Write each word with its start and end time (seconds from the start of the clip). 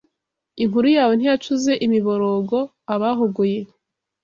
inkuru 0.63 0.87
yawe 0.97 1.13
ntiyacuze 1.15 1.71
imiborogo, 1.85 2.57
abahogoye 2.93 3.59